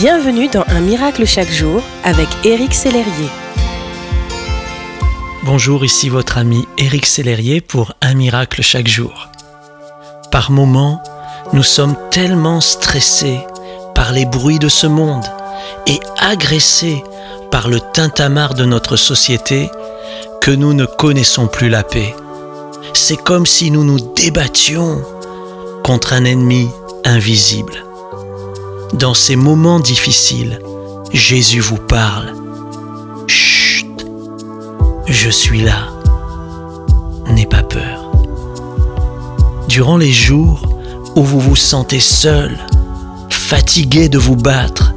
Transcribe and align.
Bienvenue 0.00 0.48
dans 0.48 0.64
Un 0.68 0.80
miracle 0.80 1.26
chaque 1.26 1.50
jour 1.50 1.82
avec 2.04 2.26
Éric 2.42 2.72
Sellerier. 2.72 3.28
Bonjour, 5.44 5.84
ici 5.84 6.08
votre 6.08 6.38
ami 6.38 6.66
Éric 6.78 7.04
Sellerier 7.04 7.60
pour 7.60 7.92
Un 8.00 8.14
miracle 8.14 8.62
chaque 8.62 8.88
jour. 8.88 9.28
Par 10.32 10.52
moments, 10.52 11.02
nous 11.52 11.62
sommes 11.62 11.96
tellement 12.10 12.62
stressés 12.62 13.40
par 13.94 14.12
les 14.12 14.24
bruits 14.24 14.58
de 14.58 14.70
ce 14.70 14.86
monde 14.86 15.26
et 15.86 16.00
agressés 16.18 17.04
par 17.50 17.68
le 17.68 17.78
tintamarre 17.92 18.54
de 18.54 18.64
notre 18.64 18.96
société 18.96 19.70
que 20.40 20.50
nous 20.50 20.72
ne 20.72 20.86
connaissons 20.86 21.46
plus 21.46 21.68
la 21.68 21.82
paix. 21.82 22.14
C'est 22.94 23.22
comme 23.22 23.44
si 23.44 23.70
nous 23.70 23.84
nous 23.84 24.00
débattions 24.14 25.02
contre 25.84 26.14
un 26.14 26.24
ennemi 26.24 26.70
invisible. 27.04 27.89
Dans 29.00 29.14
ces 29.14 29.34
moments 29.34 29.80
difficiles, 29.80 30.58
Jésus 31.10 31.60
vous 31.60 31.78
parle. 31.78 32.34
Chut, 33.26 34.06
je 35.06 35.30
suis 35.30 35.62
là. 35.62 35.88
N'aie 37.26 37.46
pas 37.46 37.62
peur. 37.62 38.12
Durant 39.70 39.96
les 39.96 40.12
jours 40.12 40.68
où 41.16 41.22
vous 41.22 41.40
vous 41.40 41.56
sentez 41.56 41.98
seul, 41.98 42.58
fatigué 43.30 44.10
de 44.10 44.18
vous 44.18 44.36
battre, 44.36 44.92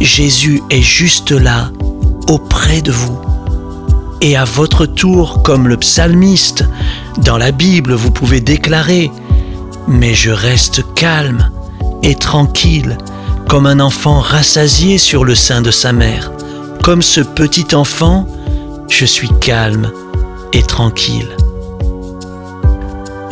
Jésus 0.00 0.62
est 0.70 0.80
juste 0.80 1.32
là, 1.32 1.72
auprès 2.28 2.82
de 2.82 2.92
vous. 2.92 3.18
Et 4.20 4.36
à 4.36 4.44
votre 4.44 4.86
tour, 4.86 5.42
comme 5.42 5.66
le 5.66 5.76
psalmiste, 5.76 6.64
dans 7.24 7.36
la 7.36 7.50
Bible, 7.50 7.94
vous 7.94 8.12
pouvez 8.12 8.40
déclarer, 8.40 9.10
Mais 9.88 10.14
je 10.14 10.30
reste 10.30 10.84
calme 10.94 11.50
et 12.04 12.14
tranquille 12.14 12.96
comme 13.50 13.66
un 13.66 13.80
enfant 13.80 14.20
rassasié 14.20 14.96
sur 14.96 15.24
le 15.24 15.34
sein 15.34 15.60
de 15.60 15.72
sa 15.72 15.92
mère. 15.92 16.30
Comme 16.84 17.02
ce 17.02 17.20
petit 17.20 17.74
enfant, 17.74 18.28
je 18.88 19.04
suis 19.04 19.28
calme 19.40 19.90
et 20.52 20.62
tranquille. 20.62 21.36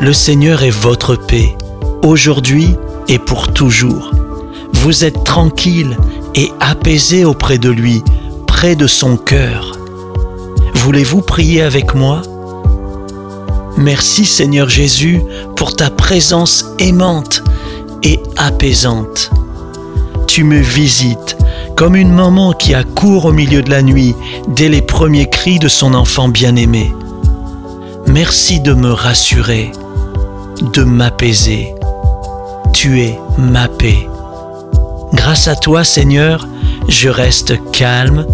Le 0.00 0.12
Seigneur 0.12 0.64
est 0.64 0.70
votre 0.70 1.14
paix, 1.14 1.56
aujourd'hui 2.02 2.74
et 3.06 3.20
pour 3.20 3.52
toujours. 3.52 4.10
Vous 4.72 5.04
êtes 5.04 5.22
tranquille 5.22 5.96
et 6.34 6.50
apaisé 6.58 7.24
auprès 7.24 7.58
de 7.58 7.70
lui, 7.70 8.02
près 8.48 8.74
de 8.74 8.88
son 8.88 9.16
cœur. 9.16 9.78
Voulez-vous 10.74 11.22
prier 11.22 11.62
avec 11.62 11.94
moi? 11.94 12.22
Merci 13.76 14.24
Seigneur 14.24 14.68
Jésus 14.68 15.22
pour 15.54 15.76
ta 15.76 15.90
présence 15.90 16.66
aimante 16.80 17.44
et 18.02 18.20
apaisante 18.36 19.30
me 20.44 20.60
visites 20.60 21.36
comme 21.76 21.96
une 21.96 22.12
maman 22.12 22.52
qui 22.52 22.74
accourt 22.74 23.26
au 23.26 23.32
milieu 23.32 23.62
de 23.62 23.70
la 23.70 23.82
nuit 23.82 24.14
dès 24.48 24.68
les 24.68 24.82
premiers 24.82 25.30
cris 25.30 25.58
de 25.58 25.68
son 25.68 25.94
enfant 25.94 26.28
bien-aimé. 26.28 26.92
Merci 28.06 28.60
de 28.60 28.74
me 28.74 28.90
rassurer, 28.90 29.70
de 30.74 30.82
m'apaiser. 30.82 31.74
Tu 32.72 33.00
es 33.00 33.18
ma 33.38 33.68
paix. 33.68 34.08
Grâce 35.12 35.48
à 35.48 35.56
toi, 35.56 35.84
Seigneur, 35.84 36.46
je 36.88 37.08
reste 37.08 37.54
calme 37.70 38.26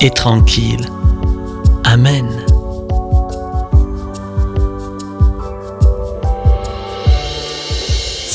et 0.00 0.10
tranquille. 0.10 0.86
Amen. 1.84 2.45